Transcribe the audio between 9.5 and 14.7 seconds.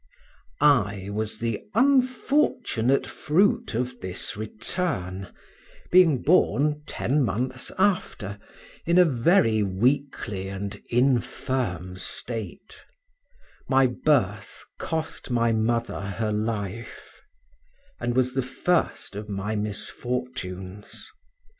weakly and infirm state; my birth